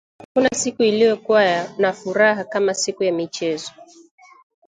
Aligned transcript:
Hakuna 0.19 0.49
siku 0.49 0.83
iliyokuwa 0.83 1.63
na 1.77 1.93
furaha 1.93 2.43
kama 2.43 2.73
siku 2.73 3.03
ya 3.03 3.11
michezo 3.13 3.71